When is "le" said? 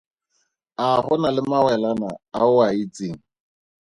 1.35-1.41